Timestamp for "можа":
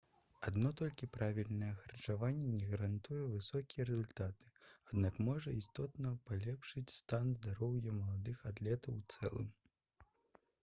5.29-5.53